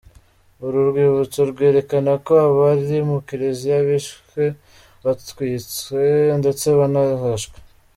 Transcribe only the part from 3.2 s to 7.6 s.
kiliziya bishwe batwitswe ndetse banarashwe.